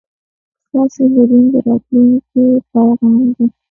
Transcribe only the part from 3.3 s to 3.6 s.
دی.